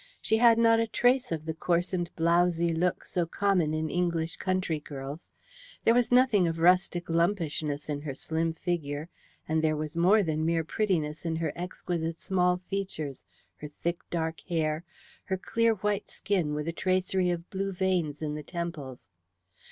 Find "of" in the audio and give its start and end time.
1.31-1.45, 6.47-6.57, 17.29-17.47